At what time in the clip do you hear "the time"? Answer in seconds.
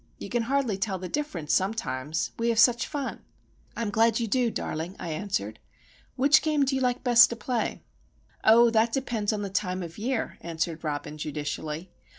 9.43-9.83